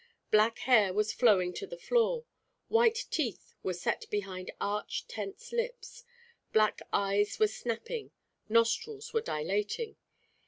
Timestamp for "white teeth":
2.69-3.53